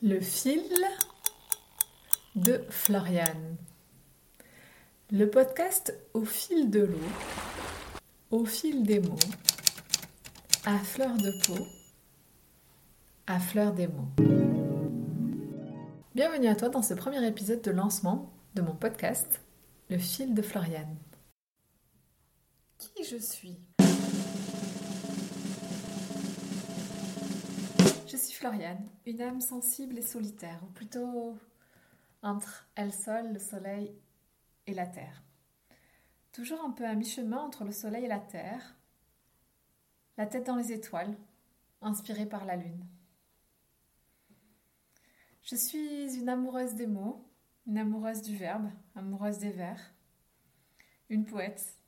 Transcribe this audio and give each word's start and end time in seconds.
Le 0.00 0.20
fil 0.20 0.62
de 2.36 2.64
Floriane. 2.70 3.56
Le 5.10 5.28
podcast 5.28 5.92
au 6.14 6.24
fil 6.24 6.70
de 6.70 6.82
l'eau, 6.82 7.08
au 8.30 8.44
fil 8.44 8.84
des 8.84 9.00
mots, 9.00 9.18
à 10.64 10.78
fleur 10.78 11.16
de 11.16 11.32
peau, 11.44 11.66
à 13.26 13.40
fleur 13.40 13.72
des 13.72 13.88
mots. 13.88 14.08
Bienvenue 16.14 16.46
à 16.46 16.54
toi 16.54 16.68
dans 16.68 16.82
ce 16.82 16.94
premier 16.94 17.26
épisode 17.26 17.62
de 17.62 17.72
lancement 17.72 18.32
de 18.54 18.62
mon 18.62 18.76
podcast, 18.76 19.40
Le 19.90 19.98
fil 19.98 20.32
de 20.32 20.42
Floriane. 20.42 20.96
Qui 22.78 23.02
je 23.02 23.16
suis? 23.16 23.58
Je 28.10 28.16
suis 28.16 28.32
Floriane, 28.32 28.88
une 29.04 29.20
âme 29.20 29.42
sensible 29.42 29.98
et 29.98 30.02
solitaire, 30.02 30.62
ou 30.64 30.72
plutôt 30.72 31.36
entre 32.22 32.66
elle 32.74 32.94
sol, 32.94 33.34
le 33.34 33.38
soleil 33.38 33.94
et 34.66 34.72
la 34.72 34.86
terre. 34.86 35.22
Toujours 36.32 36.64
un 36.64 36.70
peu 36.70 36.86
à 36.86 36.94
mi-chemin 36.94 37.36
entre 37.36 37.64
le 37.64 37.70
soleil 37.70 38.06
et 38.06 38.08
la 38.08 38.18
terre, 38.18 38.78
la 40.16 40.24
tête 40.24 40.46
dans 40.46 40.56
les 40.56 40.72
étoiles, 40.72 41.18
inspirée 41.82 42.24
par 42.24 42.46
la 42.46 42.56
lune. 42.56 42.82
Je 45.42 45.56
suis 45.56 46.14
une 46.14 46.30
amoureuse 46.30 46.76
des 46.76 46.86
mots, 46.86 47.28
une 47.66 47.76
amoureuse 47.76 48.22
du 48.22 48.34
verbe, 48.34 48.70
amoureuse 48.94 49.36
des 49.36 49.50
vers, 49.50 49.92
une 51.10 51.26
poète, 51.26 51.78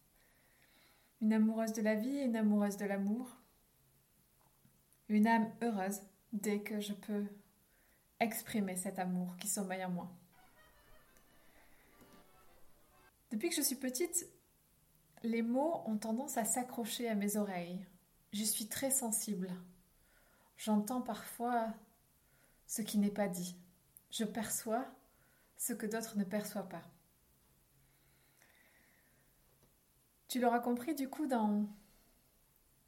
une 1.23 1.33
amoureuse 1.33 1.73
de 1.73 1.81
la 1.81 1.95
vie 1.95 2.19
et 2.19 2.25
une 2.25 2.37
amoureuse 2.37 2.77
de 2.77 2.85
l'amour, 2.85 3.39
une 5.09 5.27
âme 5.27 5.51
heureuse 5.63 6.03
dès 6.33 6.61
que 6.61 6.81
je 6.81 6.93
peux 6.93 7.27
exprimer 8.21 8.77
cet 8.77 8.99
amour 8.99 9.37
qui 9.39 9.49
sommeille 9.49 9.85
en 9.85 9.91
moi. 9.91 10.11
Depuis 13.31 13.49
que 13.49 13.55
je 13.55 13.63
suis 13.63 13.77
petite, 13.77 14.29
les 15.23 15.43
mots 15.43 15.83
ont 15.87 15.97
tendance 15.97 16.37
à 16.37 16.45
s'accrocher 16.45 17.09
à 17.09 17.15
mes 17.15 17.37
oreilles. 17.37 17.85
Je 18.33 18.45
suis 18.45 18.69
très 18.69 18.91
sensible. 18.91 19.51
J'entends 20.57 21.01
parfois 21.01 21.73
ce 22.67 22.83
qui 22.83 22.99
n'est 22.99 23.11
pas 23.11 23.29
dit. 23.29 23.57
Je 24.11 24.25
perçois 24.25 24.87
ce 25.57 25.73
que 25.73 25.87
d'autres 25.87 26.19
ne 26.19 26.25
perçoivent 26.25 26.69
pas. 26.69 26.83
Tu 30.29 30.39
l'auras 30.39 30.61
compris 30.61 30.95
du 30.95 31.09
coup 31.09 31.27
dans 31.27 31.67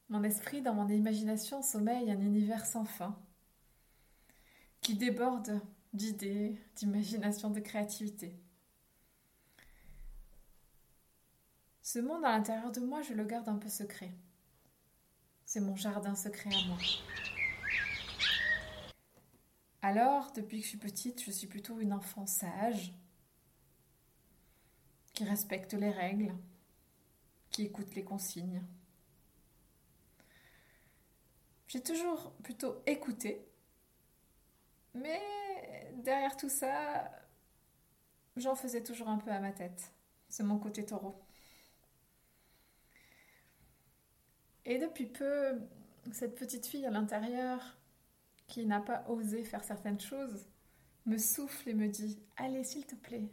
mon 0.09 0.23
esprit, 0.23 0.63
dans 0.63 0.75
mon 0.75 0.89
imagination 0.89 1.63
sommeille 1.63 2.11
un 2.11 2.21
univers 2.21 2.67
sans 2.67 2.85
fin 2.85 3.19
qui 4.83 4.97
déborde 4.97 5.61
d'idées, 5.95 6.59
d'imagination, 6.75 7.51
de 7.51 7.61
créativité. 7.61 8.37
Ce 11.83 12.01
monde 12.01 12.25
à 12.25 12.33
l'intérieur 12.33 12.73
de 12.73 12.81
moi, 12.81 13.01
je 13.03 13.15
le 13.15 13.25
garde 13.25 13.49
un 13.49 13.59
peu 13.59 13.69
secret. 13.69 14.13
C'est 15.45 15.61
mon 15.61 15.77
jardin 15.77 16.15
secret 16.15 16.51
à 16.53 16.67
moi. 16.67 16.79
Alors, 19.83 20.33
depuis 20.33 20.59
que 20.59 20.65
je 20.65 20.69
suis 20.71 20.79
petite, 20.79 21.23
je 21.23 21.31
suis 21.31 21.47
plutôt 21.47 21.79
une 21.79 21.93
enfant 21.93 22.27
sage, 22.27 22.93
qui 25.13 25.25
respecte 25.25 25.75
les 25.75 25.91
règles, 25.91 26.35
qui 27.51 27.63
écoute 27.63 27.95
les 27.95 28.05
consignes. 28.05 28.65
J'ai 31.69 31.83
toujours 31.83 32.33
plutôt 32.43 32.83
écouté 32.87 33.47
mais 34.95 35.21
derrière 35.97 36.37
tout 36.37 36.49
ça, 36.49 37.11
j'en 38.37 38.55
faisais 38.55 38.83
toujours 38.83 39.09
un 39.09 39.19
peu 39.19 39.31
à 39.31 39.41
ma 39.41 39.53
tête. 39.53 39.93
C'est 40.29 40.43
mon 40.43 40.59
côté 40.59 40.85
taureau. 40.85 41.15
Et 44.65 44.79
depuis 44.79 45.07
peu, 45.07 45.61
cette 46.13 46.37
petite 46.37 46.67
fille 46.67 46.87
à 46.87 46.91
l'intérieur, 46.91 47.77
qui 48.47 48.67
n'a 48.67 48.81
pas 48.81 49.05
osé 49.09 49.45
faire 49.45 49.65
certaines 49.65 50.01
choses, 50.01 50.47
me 51.07 51.19
souffle 51.19 51.71
et 51.71 51.75
me 51.75 51.89
dit 51.89 52.23
Allez, 52.37 52.65
s'il 52.65 52.87
te 52.87 52.95
plaît, 52.95 53.29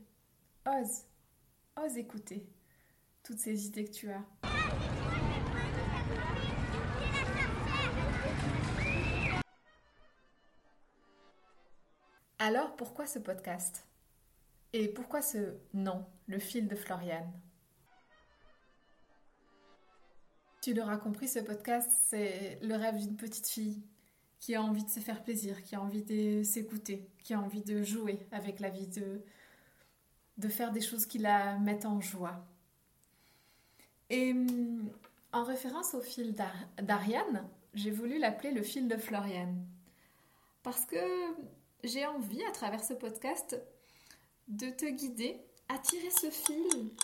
ose, 0.65 1.03
ose 1.77 1.97
écouter 1.97 2.47
toutes 3.23 3.39
ces 3.39 3.67
idées 3.67 3.85
que 3.85 3.91
tu 3.91 4.11
as. 4.11 4.23
Alors 12.49 12.75
pourquoi 12.75 13.05
ce 13.05 13.19
podcast? 13.19 13.85
Et 14.73 14.87
pourquoi 14.87 15.21
ce 15.21 15.53
nom, 15.75 16.03
le 16.25 16.39
fil 16.39 16.67
de 16.67 16.75
Floriane? 16.75 17.31
Tu 20.59 20.73
l'auras 20.73 20.97
compris, 20.97 21.27
ce 21.27 21.37
podcast, 21.37 21.91
c'est 22.07 22.57
le 22.63 22.73
rêve 22.73 22.97
d'une 22.97 23.15
petite 23.15 23.47
fille 23.47 23.83
qui 24.39 24.55
a 24.55 24.63
envie 24.63 24.83
de 24.83 24.89
se 24.89 24.99
faire 24.99 25.23
plaisir, 25.23 25.61
qui 25.61 25.75
a 25.75 25.81
envie 25.81 26.01
de 26.01 26.41
s'écouter, 26.41 27.07
qui 27.23 27.35
a 27.35 27.39
envie 27.39 27.61
de 27.61 27.83
jouer 27.83 28.17
avec 28.31 28.61
la 28.61 28.71
vie, 28.71 28.87
de, 28.87 29.21
de 30.39 30.47
faire 30.47 30.71
des 30.71 30.81
choses 30.81 31.05
qui 31.05 31.19
la 31.19 31.59
mettent 31.59 31.85
en 31.85 32.01
joie. 32.01 32.47
Et 34.09 34.31
hum, 34.31 34.89
en 35.33 35.43
référence 35.43 35.93
au 35.93 36.01
fil 36.01 36.33
d'Ariane, 36.81 37.47
j'ai 37.75 37.91
voulu 37.91 38.17
l'appeler 38.17 38.51
le 38.51 38.63
fil 38.63 38.87
de 38.87 38.97
Floriane. 38.97 39.63
Parce 40.63 40.83
que 40.87 40.97
j'ai 41.83 42.05
envie, 42.05 42.43
à 42.45 42.51
travers 42.51 42.83
ce 42.83 42.93
podcast, 42.93 43.59
de 44.47 44.69
te 44.69 44.85
guider 44.85 45.39
à 45.67 45.77
tirer 45.77 46.09
ce 46.09 46.29
fil 46.29 46.95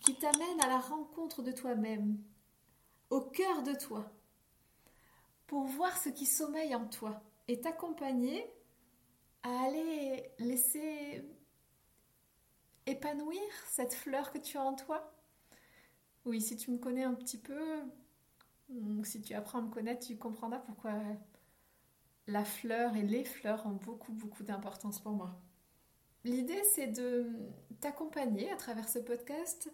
qui 0.00 0.14
t'amène 0.16 0.60
à 0.62 0.68
la 0.68 0.78
rencontre 0.78 1.42
de 1.42 1.52
toi-même, 1.52 2.18
au 3.10 3.20
cœur 3.20 3.62
de 3.62 3.74
toi, 3.74 4.10
pour 5.46 5.64
voir 5.64 5.96
ce 5.98 6.08
qui 6.08 6.26
sommeille 6.26 6.74
en 6.74 6.86
toi 6.86 7.22
et 7.48 7.60
t'accompagner 7.60 8.48
à 9.42 9.64
aller 9.64 10.30
laisser 10.38 11.24
épanouir 12.86 13.40
cette 13.66 13.94
fleur 13.94 14.32
que 14.32 14.38
tu 14.38 14.56
as 14.56 14.62
en 14.62 14.74
toi. 14.74 15.12
Oui, 16.24 16.40
si 16.40 16.56
tu 16.56 16.70
me 16.70 16.78
connais 16.78 17.04
un 17.04 17.14
petit 17.14 17.38
peu, 17.38 17.82
si 19.04 19.20
tu 19.20 19.34
apprends 19.34 19.58
à 19.58 19.62
me 19.62 19.70
connaître, 19.70 20.06
tu 20.06 20.16
comprendras 20.16 20.60
pourquoi 20.60 20.92
la 22.30 22.44
fleur 22.44 22.96
et 22.96 23.02
les 23.02 23.24
fleurs 23.24 23.66
ont 23.66 23.78
beaucoup, 23.84 24.12
beaucoup 24.12 24.44
d'importance 24.44 25.00
pour 25.00 25.12
moi. 25.12 25.34
L'idée, 26.24 26.62
c'est 26.74 26.86
de 26.86 27.26
t'accompagner 27.80 28.50
à 28.52 28.56
travers 28.56 28.88
ce 28.88 28.98
podcast 28.98 29.72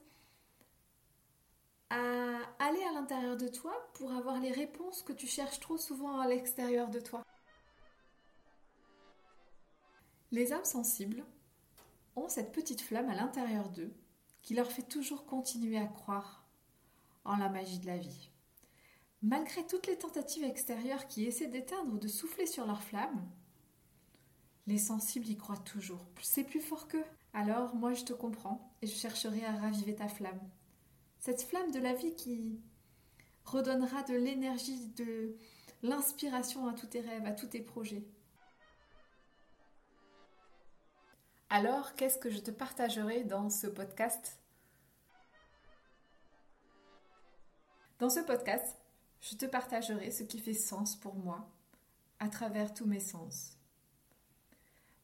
à 1.90 2.38
aller 2.58 2.82
à 2.82 2.92
l'intérieur 2.92 3.36
de 3.36 3.48
toi 3.48 3.74
pour 3.94 4.10
avoir 4.12 4.40
les 4.40 4.50
réponses 4.50 5.02
que 5.02 5.12
tu 5.12 5.26
cherches 5.26 5.60
trop 5.60 5.76
souvent 5.76 6.18
à 6.18 6.26
l'extérieur 6.26 6.88
de 6.88 6.98
toi. 6.98 7.22
Les 10.32 10.52
âmes 10.52 10.64
sensibles 10.64 11.24
ont 12.16 12.28
cette 12.28 12.52
petite 12.52 12.80
flamme 12.80 13.10
à 13.10 13.14
l'intérieur 13.14 13.68
d'eux 13.68 13.92
qui 14.42 14.54
leur 14.54 14.70
fait 14.70 14.82
toujours 14.82 15.26
continuer 15.26 15.78
à 15.78 15.86
croire 15.86 16.44
en 17.24 17.36
la 17.36 17.48
magie 17.48 17.78
de 17.78 17.86
la 17.86 17.98
vie. 17.98 18.30
Malgré 19.22 19.66
toutes 19.66 19.86
les 19.86 19.98
tentatives 19.98 20.44
extérieures 20.44 21.06
qui 21.06 21.24
essaient 21.24 21.48
d'éteindre 21.48 21.94
ou 21.94 21.98
de 21.98 22.08
souffler 22.08 22.46
sur 22.46 22.66
leur 22.66 22.82
flamme, 22.82 23.28
les 24.66 24.78
sensibles 24.78 25.28
y 25.28 25.36
croient 25.36 25.56
toujours. 25.56 26.04
C'est 26.22 26.44
plus 26.44 26.60
fort 26.60 26.88
qu'eux. 26.88 27.04
Alors 27.32 27.74
moi 27.74 27.92
je 27.92 28.04
te 28.04 28.12
comprends 28.12 28.72
et 28.82 28.86
je 28.86 28.94
chercherai 28.94 29.44
à 29.44 29.52
raviver 29.52 29.94
ta 29.94 30.08
flamme. 30.08 30.40
Cette 31.18 31.42
flamme 31.42 31.70
de 31.70 31.78
la 31.78 31.94
vie 31.94 32.14
qui 32.14 32.60
redonnera 33.44 34.02
de 34.02 34.14
l'énergie, 34.14 34.88
de 34.96 35.36
l'inspiration 35.82 36.66
à 36.66 36.74
tous 36.74 36.86
tes 36.86 37.00
rêves, 37.00 37.24
à 37.24 37.32
tous 37.32 37.46
tes 37.46 37.60
projets. 37.60 38.04
Alors, 41.48 41.94
qu'est-ce 41.94 42.18
que 42.18 42.28
je 42.28 42.40
te 42.40 42.50
partagerai 42.50 43.22
dans 43.22 43.50
ce 43.50 43.68
podcast? 43.68 44.40
Dans 48.00 48.10
ce 48.10 48.20
podcast, 48.20 48.76
je 49.28 49.34
te 49.34 49.46
partagerai 49.46 50.12
ce 50.12 50.22
qui 50.22 50.38
fait 50.38 50.54
sens 50.54 50.94
pour 50.94 51.16
moi 51.16 51.50
à 52.20 52.28
travers 52.28 52.72
tous 52.72 52.86
mes 52.86 53.00
sens. 53.00 53.56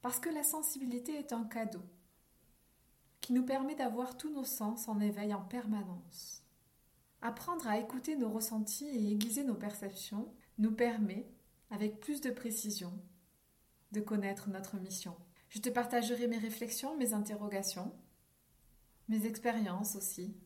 Parce 0.00 0.20
que 0.20 0.28
la 0.28 0.44
sensibilité 0.44 1.14
est 1.14 1.32
un 1.32 1.44
cadeau 1.44 1.82
qui 3.20 3.32
nous 3.32 3.44
permet 3.44 3.74
d'avoir 3.74 4.16
tous 4.16 4.32
nos 4.32 4.44
sens 4.44 4.86
en 4.88 5.00
éveil 5.00 5.34
en 5.34 5.42
permanence. 5.42 6.44
Apprendre 7.20 7.66
à 7.66 7.78
écouter 7.78 8.16
nos 8.16 8.30
ressentis 8.30 8.86
et 8.86 9.12
aiguiser 9.12 9.44
nos 9.44 9.54
perceptions 9.54 10.32
nous 10.58 10.72
permet, 10.72 11.26
avec 11.70 12.00
plus 12.00 12.20
de 12.20 12.30
précision, 12.30 12.92
de 13.92 14.00
connaître 14.00 14.50
notre 14.50 14.76
mission. 14.76 15.16
Je 15.48 15.60
te 15.60 15.68
partagerai 15.68 16.26
mes 16.26 16.38
réflexions, 16.38 16.96
mes 16.96 17.12
interrogations, 17.12 17.92
mes 19.08 19.26
expériences 19.26 19.96
aussi, 19.96 20.36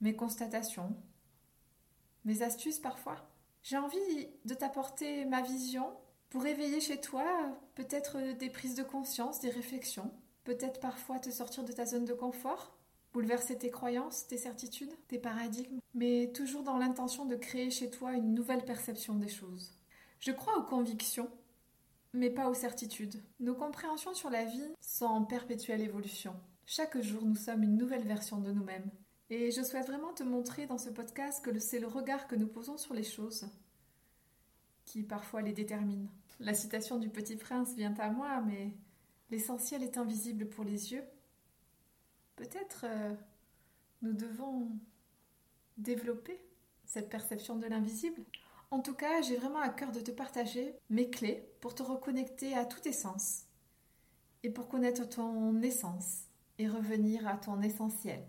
mes 0.00 0.16
constatations, 0.16 0.96
mes 2.24 2.42
astuces 2.42 2.78
parfois. 2.78 3.28
J'ai 3.62 3.78
envie 3.78 4.28
de 4.44 4.54
t'apporter 4.54 5.24
ma 5.24 5.42
vision 5.42 5.86
pour 6.30 6.42
réveiller 6.42 6.80
chez 6.80 7.00
toi 7.00 7.24
peut-être 7.74 8.20
des 8.38 8.50
prises 8.50 8.74
de 8.74 8.82
conscience, 8.82 9.40
des 9.40 9.50
réflexions, 9.50 10.10
peut-être 10.44 10.80
parfois 10.80 11.18
te 11.18 11.30
sortir 11.30 11.64
de 11.64 11.72
ta 11.72 11.86
zone 11.86 12.04
de 12.04 12.12
confort, 12.12 12.76
bouleverser 13.12 13.56
tes 13.56 13.70
croyances, 13.70 14.26
tes 14.26 14.36
certitudes, 14.36 14.92
tes 15.08 15.18
paradigmes, 15.18 15.78
mais 15.94 16.32
toujours 16.34 16.62
dans 16.62 16.78
l'intention 16.78 17.24
de 17.24 17.36
créer 17.36 17.70
chez 17.70 17.88
toi 17.88 18.12
une 18.12 18.34
nouvelle 18.34 18.64
perception 18.64 19.14
des 19.14 19.28
choses. 19.28 19.78
Je 20.18 20.32
crois 20.32 20.58
aux 20.58 20.64
convictions, 20.64 21.30
mais 22.12 22.30
pas 22.30 22.48
aux 22.48 22.54
certitudes. 22.54 23.22
Nos 23.40 23.54
compréhensions 23.54 24.14
sur 24.14 24.30
la 24.30 24.44
vie 24.44 24.74
sont 24.80 25.06
en 25.06 25.24
perpétuelle 25.24 25.82
évolution. 25.82 26.34
Chaque 26.66 27.00
jour, 27.00 27.22
nous 27.24 27.36
sommes 27.36 27.62
une 27.62 27.76
nouvelle 27.76 28.06
version 28.06 28.38
de 28.38 28.50
nous-mêmes. 28.50 28.90
Et 29.30 29.50
je 29.50 29.62
souhaite 29.62 29.86
vraiment 29.86 30.12
te 30.12 30.22
montrer 30.22 30.66
dans 30.66 30.78
ce 30.78 30.90
podcast 30.90 31.44
que 31.44 31.58
c'est 31.58 31.80
le 31.80 31.86
regard 31.86 32.26
que 32.26 32.36
nous 32.36 32.46
posons 32.46 32.76
sur 32.76 32.94
les 32.94 33.02
choses 33.02 33.46
qui 34.84 35.02
parfois 35.02 35.42
les 35.42 35.52
détermine. 35.52 36.08
La 36.40 36.54
citation 36.54 36.98
du 36.98 37.08
Petit 37.08 37.36
Prince 37.36 37.74
vient 37.74 37.94
à 37.98 38.10
moi, 38.10 38.40
mais 38.42 38.72
l'essentiel 39.30 39.82
est 39.82 39.96
invisible 39.96 40.48
pour 40.48 40.64
les 40.64 40.92
yeux. 40.92 41.04
Peut-être 42.36 42.84
euh, 42.84 43.14
nous 44.02 44.12
devons 44.12 44.68
développer 45.78 46.38
cette 46.84 47.08
perception 47.08 47.56
de 47.56 47.66
l'invisible. 47.66 48.22
En 48.70 48.80
tout 48.80 48.94
cas, 48.94 49.22
j'ai 49.22 49.36
vraiment 49.36 49.60
à 49.60 49.68
cœur 49.68 49.92
de 49.92 50.00
te 50.00 50.10
partager 50.10 50.74
mes 50.90 51.08
clés 51.08 51.48
pour 51.60 51.74
te 51.74 51.82
reconnecter 51.82 52.54
à 52.54 52.64
tous 52.64 52.80
tes 52.80 52.92
sens 52.92 53.46
et 54.42 54.50
pour 54.50 54.68
connaître 54.68 55.08
ton 55.08 55.62
essence 55.62 56.24
et 56.58 56.68
revenir 56.68 57.26
à 57.26 57.36
ton 57.36 57.62
essentiel. 57.62 58.22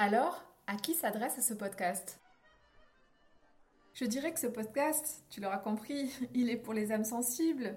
Alors, 0.00 0.44
à 0.68 0.76
qui 0.76 0.94
s'adresse 0.94 1.44
ce 1.44 1.54
podcast? 1.54 2.20
Je 3.94 4.04
dirais 4.04 4.32
que 4.32 4.38
ce 4.38 4.46
podcast, 4.46 5.24
tu 5.28 5.40
l'auras 5.40 5.58
compris, 5.58 6.08
il 6.34 6.50
est 6.50 6.56
pour 6.56 6.72
les 6.72 6.92
âmes 6.92 7.04
sensibles, 7.04 7.76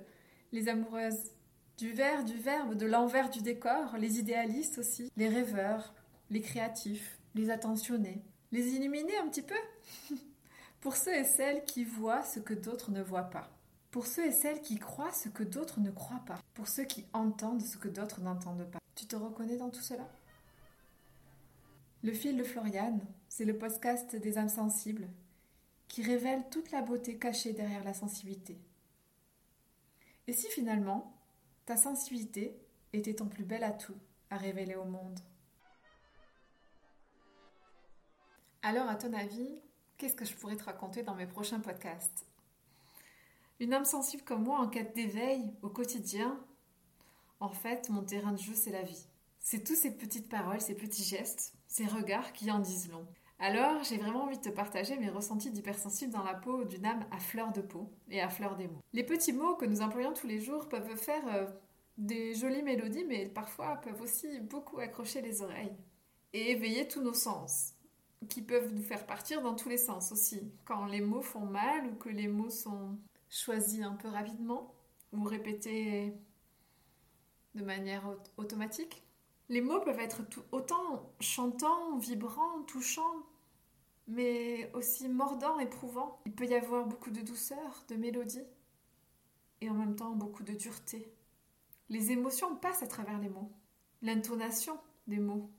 les 0.51 0.69
amoureuses 0.69 1.31
du 1.79 1.91
verre, 1.91 2.23
du 2.23 2.37
verbe, 2.37 2.75
de 2.75 2.85
l'envers 2.85 3.31
du 3.31 3.41
décor, 3.41 3.97
les 3.97 4.19
idéalistes 4.19 4.77
aussi, 4.77 5.11
les 5.17 5.29
rêveurs, 5.29 5.95
les 6.29 6.41
créatifs, 6.41 7.17
les 7.33 7.49
attentionnés, 7.49 8.21
les 8.51 8.67
illuminés 8.75 9.17
un 9.17 9.27
petit 9.27 9.41
peu. 9.41 9.55
pour 10.79 10.97
ceux 10.97 11.15
et 11.15 11.23
celles 11.23 11.65
qui 11.65 11.85
voient 11.85 12.21
ce 12.21 12.39
que 12.39 12.53
d'autres 12.53 12.91
ne 12.91 13.01
voient 13.01 13.31
pas. 13.31 13.49
Pour 13.89 14.05
ceux 14.05 14.27
et 14.27 14.31
celles 14.31 14.61
qui 14.61 14.77
croient 14.77 15.11
ce 15.11 15.29
que 15.29 15.41
d'autres 15.41 15.79
ne 15.79 15.89
croient 15.89 16.23
pas. 16.27 16.39
Pour 16.53 16.67
ceux 16.67 16.83
qui 16.83 17.03
entendent 17.13 17.63
ce 17.63 17.77
que 17.77 17.87
d'autres 17.87 18.21
n'entendent 18.21 18.69
pas. 18.69 18.79
Tu 18.93 19.07
te 19.07 19.15
reconnais 19.15 19.57
dans 19.57 19.71
tout 19.71 19.81
cela? 19.81 20.07
Le 22.03 22.13
fil 22.13 22.35
de 22.35 22.43
Floriane, 22.43 22.99
c'est 23.29 23.45
le 23.45 23.55
podcast 23.55 24.15
des 24.15 24.39
âmes 24.39 24.49
sensibles 24.49 25.07
qui 25.87 26.01
révèle 26.01 26.43
toute 26.49 26.71
la 26.71 26.81
beauté 26.81 27.19
cachée 27.19 27.53
derrière 27.53 27.83
la 27.83 27.93
sensibilité. 27.93 28.57
Et 30.25 30.33
si 30.33 30.47
finalement, 30.47 31.15
ta 31.67 31.77
sensibilité 31.77 32.57
était 32.91 33.13
ton 33.13 33.27
plus 33.27 33.43
bel 33.43 33.63
atout 33.63 33.95
à 34.31 34.37
révéler 34.37 34.73
au 34.73 34.85
monde? 34.85 35.19
Alors, 38.63 38.89
à 38.89 38.95
ton 38.95 39.13
avis, 39.13 39.61
qu'est-ce 39.99 40.15
que 40.15 40.25
je 40.25 40.33
pourrais 40.33 40.57
te 40.57 40.63
raconter 40.63 41.03
dans 41.03 41.15
mes 41.15 41.27
prochains 41.27 41.59
podcasts? 41.59 42.25
Une 43.59 43.75
âme 43.75 43.85
sensible 43.85 44.23
comme 44.23 44.43
moi 44.43 44.57
en 44.57 44.69
quête 44.69 44.95
d'éveil 44.95 45.53
au 45.61 45.69
quotidien, 45.69 46.43
en 47.39 47.49
fait, 47.49 47.89
mon 47.89 48.01
terrain 48.01 48.31
de 48.31 48.39
jeu, 48.39 48.55
c'est 48.55 48.71
la 48.71 48.81
vie. 48.81 49.05
C'est 49.39 49.63
tous 49.63 49.75
ces 49.75 49.95
petites 49.95 50.29
paroles, 50.29 50.61
ces 50.61 50.75
petits 50.75 51.03
gestes, 51.03 51.53
ces 51.71 51.85
regards 51.85 52.33
qui 52.33 52.51
en 52.51 52.59
disent 52.59 52.91
long. 52.91 53.07
Alors, 53.39 53.81
j'ai 53.83 53.97
vraiment 53.97 54.25
envie 54.25 54.37
de 54.37 54.43
te 54.43 54.49
partager 54.49 54.97
mes 54.97 55.09
ressentis 55.09 55.49
d'hypersensible 55.49 56.11
dans 56.11 56.23
la 56.23 56.33
peau 56.33 56.65
d'une 56.65 56.85
âme 56.85 57.05
à 57.11 57.17
fleur 57.17 57.53
de 57.53 57.61
peau 57.61 57.89
et 58.09 58.19
à 58.21 58.27
fleur 58.27 58.57
des 58.57 58.67
mots. 58.67 58.81
Les 58.91 59.05
petits 59.05 59.31
mots 59.31 59.55
que 59.55 59.65
nous 59.65 59.81
employons 59.81 60.13
tous 60.13 60.27
les 60.27 60.41
jours 60.41 60.67
peuvent 60.67 60.97
faire 60.97 61.25
euh, 61.33 61.47
des 61.97 62.35
jolies 62.35 62.61
mélodies, 62.61 63.05
mais 63.05 63.25
parfois 63.25 63.77
peuvent 63.77 64.01
aussi 64.01 64.41
beaucoup 64.41 64.79
accrocher 64.79 65.21
les 65.21 65.41
oreilles 65.41 65.75
et 66.33 66.51
éveiller 66.51 66.89
tous 66.89 67.01
nos 67.01 67.13
sens, 67.13 67.73
qui 68.27 68.41
peuvent 68.41 68.73
nous 68.73 68.83
faire 68.83 69.05
partir 69.05 69.41
dans 69.41 69.55
tous 69.55 69.69
les 69.69 69.77
sens 69.77 70.11
aussi. 70.11 70.51
Quand 70.65 70.85
les 70.85 71.01
mots 71.01 71.21
font 71.21 71.45
mal 71.45 71.87
ou 71.87 71.95
que 71.95 72.09
les 72.09 72.27
mots 72.27 72.49
sont 72.49 72.99
choisis 73.29 73.81
un 73.81 73.93
peu 73.93 74.09
rapidement 74.09 74.75
ou 75.13 75.23
répétés 75.23 76.13
de 77.55 77.63
manière 77.63 78.03
automatique. 78.35 79.03
Les 79.51 79.59
mots 79.59 79.81
peuvent 79.81 79.99
être 79.99 80.21
autant 80.53 81.11
chantants, 81.19 81.97
vibrants, 81.97 82.63
touchants, 82.63 83.25
mais 84.07 84.71
aussi 84.73 85.09
mordants, 85.09 85.59
éprouvants. 85.59 86.21
Il 86.25 86.31
peut 86.31 86.45
y 86.45 86.55
avoir 86.55 86.85
beaucoup 86.85 87.11
de 87.11 87.19
douceur, 87.19 87.83
de 87.89 87.95
mélodie, 87.95 88.45
et 89.59 89.69
en 89.69 89.73
même 89.73 89.97
temps 89.97 90.15
beaucoup 90.15 90.43
de 90.43 90.53
dureté. 90.53 91.13
Les 91.89 92.13
émotions 92.13 92.55
passent 92.55 92.81
à 92.81 92.87
travers 92.87 93.19
les 93.19 93.27
mots, 93.27 93.51
l'intonation 94.01 94.79
des 95.07 95.19
mots, 95.19 95.51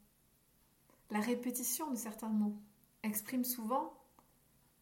la 1.11 1.21
répétition 1.21 1.91
de 1.91 1.97
certains 1.97 2.31
mots 2.31 2.57
exprime 3.03 3.45
souvent 3.45 3.93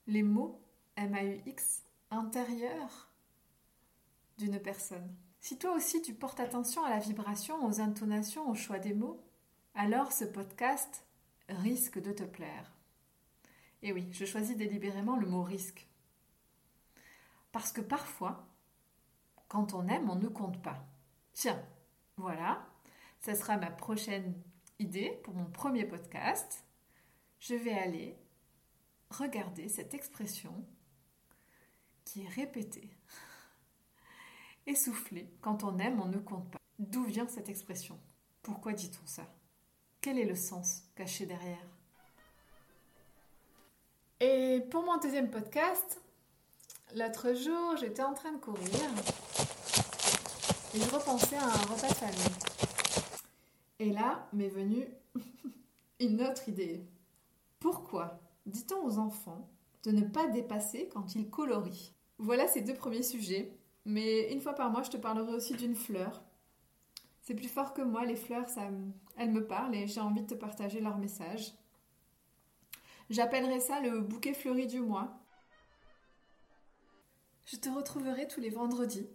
les 0.06 0.23
mots 0.23 0.63
M-A-U-X 0.95 1.83
intérieurs 2.13 3.11
d'une 4.39 4.61
personne. 4.61 5.13
Si 5.41 5.59
toi 5.59 5.73
aussi 5.75 6.03
tu 6.03 6.15
portes 6.15 6.41
attention 6.41 6.85
à 6.85 6.91
la 6.91 6.99
vibration, 6.99 7.65
aux 7.67 7.81
intonations, 7.81 8.49
au 8.51 8.55
choix 8.55 8.79
des 8.79 8.93
mots, 8.93 9.25
alors 9.75 10.13
ce 10.13 10.25
podcast 10.25 11.07
risque 11.49 12.01
de 12.01 12.13
te 12.13 12.25
plaire. 12.25 12.71
Et 13.83 13.93
oui, 13.93 14.07
je 14.13 14.27
choisis 14.27 14.57
délibérément 14.57 15.17
le 15.17 15.27
mot 15.27 15.43
risque. 15.43 15.89
Parce 17.53 17.73
que 17.73 17.81
parfois, 17.81 18.47
quand 19.49 19.73
on 19.73 19.89
aime, 19.89 20.11
on 20.11 20.17
ne 20.17 20.29
compte 20.29 20.63
pas. 20.63 20.85
Tiens, 21.33 21.61
voilà, 22.17 22.69
ce 23.21 23.35
sera 23.35 23.57
ma 23.57 23.71
prochaine 23.71 24.35
idée 24.79 25.19
pour 25.25 25.35
mon 25.35 25.47
premier 25.47 25.87
podcast. 25.87 26.65
Je 27.39 27.55
vais 27.55 27.73
aller 27.73 28.19
regarder 29.09 29.69
cette 29.69 29.95
expression 29.95 30.65
qui 32.05 32.23
est 32.23 32.29
répétée 32.29 32.91
Essoufflé, 34.67 35.29
quand 35.41 35.65
on 35.65 35.79
aime, 35.79 36.01
on 36.01 36.09
ne 36.09 36.19
compte 36.19 36.51
pas. 36.51 36.59
D'où 36.79 37.05
vient 37.05 37.29
cette 37.29 37.49
expression? 37.49 37.99
Pourquoi 38.43 38.73
dit-on 38.73 39.07
ça? 39.07 39.27
Quel 40.01 40.19
est 40.19 40.25
le 40.25 40.35
sens 40.35 40.83
caché 40.95 41.27
derrière? 41.27 41.67
Et 44.21 44.61
pour 44.71 44.83
mon 44.85 44.99
deuxième 44.99 45.31
podcast, 45.31 46.01
l'autre 46.95 47.35
jour, 47.35 47.77
j'étais 47.79 48.03
en 48.03 48.15
train 48.15 48.33
de 48.33 48.39
courir 48.39 48.91
et 50.75 50.79
je 50.79 50.91
repensais 50.91 51.37
à 51.37 51.44
un 51.44 51.63
repas 51.63 51.89
de 51.89 51.94
famille. 51.94 52.37
Et 53.79 53.91
là 53.91 54.29
m'est 54.32 54.49
venue 54.49 54.87
une 56.01 56.23
autre 56.23 56.49
idée. 56.49 56.84
Pourquoi 57.58 58.20
dit-on 58.46 58.84
aux 58.84 58.99
enfants 58.99 59.49
de 59.84 59.91
ne 59.91 60.03
pas 60.03 60.29
dépasser 60.29 60.89
quand 60.93 61.15
ils 61.15 61.29
colorient? 61.29 61.93
Voilà 62.19 62.46
ces 62.46 62.61
deux 62.61 62.75
premiers 62.75 63.03
sujets 63.03 63.56
mais 63.84 64.32
une 64.32 64.41
fois 64.41 64.55
par 64.55 64.70
mois, 64.70 64.82
je 64.82 64.91
te 64.91 64.96
parlerai 64.96 65.32
aussi 65.32 65.55
d'une 65.55 65.75
fleur. 65.75 66.22
C'est 67.22 67.34
plus 67.34 67.49
fort 67.49 67.75
que 67.75 67.82
moi, 67.82 68.05
les 68.05 68.17
fleurs, 68.17 68.49
ça, 68.49 68.70
elles 69.17 69.31
me 69.31 69.46
parlent 69.46 69.75
et 69.75 69.87
j'ai 69.87 70.01
envie 70.01 70.22
de 70.22 70.27
te 70.27 70.34
partager 70.34 70.81
leur 70.81 70.99
message. 70.99 71.53
J'appellerai 73.08 73.60
ça 73.60 73.81
le 73.81 74.01
bouquet 74.01 74.34
fleuri 74.34 74.67
du 74.67 74.81
mois. 74.81 75.20
Je 77.46 77.56
te 77.56 77.69
retrouverai 77.69 78.29
tous 78.29 78.41
les 78.41 78.51
vendredis, 78.51 79.08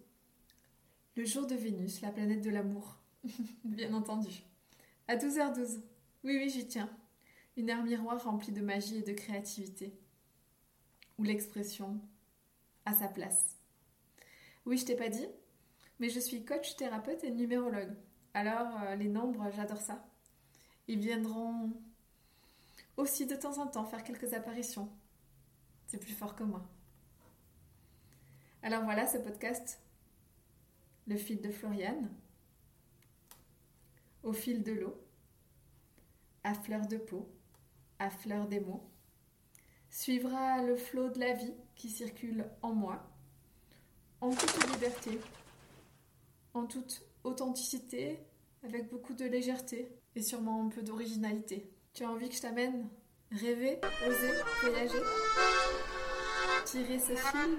le 1.15 1.23
jour 1.23 1.47
de 1.47 1.55
Vénus, 1.55 2.01
la 2.01 2.11
planète 2.11 2.41
de 2.41 2.49
l'amour, 2.49 2.97
bien 3.63 3.93
entendu. 3.93 4.43
À 5.07 5.15
12h12. 5.15 5.81
Oui, 6.23 6.37
oui, 6.37 6.49
j'y 6.49 6.67
tiens. 6.67 6.89
Une 7.55 7.69
heure 7.69 7.83
miroir 7.83 8.21
remplie 8.21 8.51
de 8.51 8.61
magie 8.61 8.97
et 8.97 9.03
de 9.03 9.13
créativité. 9.13 9.97
Où 11.17 11.23
l'expression 11.23 12.01
a 12.83 12.93
sa 12.93 13.07
place. 13.07 13.55
Oui, 14.65 14.77
je 14.77 14.85
t'ai 14.85 14.95
pas 14.95 15.09
dit, 15.09 15.27
mais 15.99 16.09
je 16.09 16.19
suis 16.19 16.43
coach, 16.43 16.75
thérapeute 16.75 17.23
et 17.23 17.31
numérologue. 17.31 17.95
Alors, 18.33 18.81
euh, 18.81 18.95
les 18.95 19.07
nombres, 19.07 19.49
j'adore 19.55 19.81
ça. 19.81 20.03
Ils 20.87 20.99
viendront 20.99 21.71
aussi 22.97 23.25
de 23.25 23.35
temps 23.35 23.59
en 23.59 23.67
temps 23.67 23.85
faire 23.85 24.03
quelques 24.03 24.33
apparitions. 24.33 24.89
C'est 25.87 25.99
plus 25.99 26.13
fort 26.13 26.35
que 26.35 26.43
moi. 26.43 26.65
Alors 28.63 28.83
voilà 28.83 29.05
ce 29.05 29.17
podcast, 29.17 29.79
le 31.05 31.17
fil 31.17 31.41
de 31.41 31.51
Floriane, 31.51 32.09
au 34.23 34.33
fil 34.33 34.63
de 34.63 34.71
l'eau, 34.71 34.95
à 36.43 36.55
fleur 36.55 36.87
de 36.87 36.97
peau, 36.97 37.29
à 37.99 38.09
fleur 38.09 38.47
des 38.47 38.59
mots, 38.59 38.89
suivra 39.91 40.63
le 40.63 40.75
flot 40.75 41.09
de 41.09 41.19
la 41.19 41.33
vie 41.33 41.53
qui 41.75 41.89
circule 41.89 42.49
en 42.63 42.73
moi 42.73 43.14
en 44.21 44.31
toute 44.31 44.71
liberté, 44.71 45.19
en 46.53 46.65
toute 46.65 47.01
authenticité, 47.23 48.19
avec 48.63 48.89
beaucoup 48.89 49.13
de 49.13 49.25
légèreté 49.25 49.91
et 50.15 50.21
sûrement 50.21 50.65
un 50.65 50.69
peu 50.69 50.81
d'originalité. 50.81 51.69
Tu 51.93 52.03
as 52.03 52.09
envie 52.09 52.29
que 52.29 52.35
je 52.35 52.41
t'amène 52.41 52.87
Rêver, 53.31 53.79
oser, 54.07 54.33
voyager 54.61 54.99
Tirer 56.65 56.99
ce 56.99 57.15
fil 57.15 57.57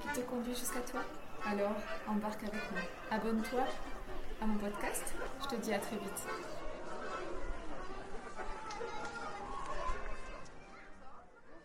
qui 0.00 0.20
te 0.20 0.26
conduit 0.26 0.54
jusqu'à 0.54 0.80
toi? 0.80 1.02
Alors, 1.46 1.76
embarque 2.08 2.42
avec 2.42 2.70
moi. 2.72 2.80
Abonne-toi 3.10 3.64
à 4.40 4.46
mon 4.46 4.58
podcast. 4.58 5.14
Je 5.42 5.56
te 5.56 5.60
dis 5.60 5.72
à 5.72 5.78
très 5.78 5.96
vite. 5.96 6.26